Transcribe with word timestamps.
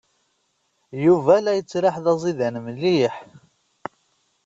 Yuba 1.03 1.33
la 1.43 1.51
yettraḥ 1.57 1.95
d 2.03 2.05
aẓidan 2.13 2.55
mliḥ. 2.65 3.15